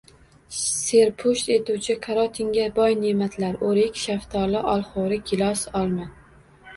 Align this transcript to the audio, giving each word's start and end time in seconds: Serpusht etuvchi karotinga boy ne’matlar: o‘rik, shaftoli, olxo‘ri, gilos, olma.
Serpusht 0.59 1.49
etuvchi 1.55 1.95
karotinga 2.05 2.63
boy 2.79 2.95
ne’matlar: 3.01 3.59
o‘rik, 3.73 3.99
shaftoli, 4.07 4.63
olxo‘ri, 4.73 5.21
gilos, 5.33 5.63
olma. 5.81 6.09